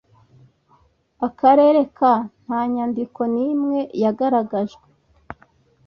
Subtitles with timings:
[1.27, 2.13] akarere ka
[2.45, 4.85] nta nyandiko n imwe yagaragajwe